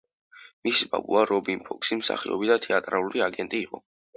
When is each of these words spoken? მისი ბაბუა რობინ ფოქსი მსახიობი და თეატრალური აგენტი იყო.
მისი 0.67 0.87
ბაბუა 0.95 1.21
რობინ 1.31 1.61
ფოქსი 1.67 1.99
მსახიობი 2.01 2.51
და 2.53 2.59
თეატრალური 2.67 3.25
აგენტი 3.31 3.63
იყო. 3.69 3.83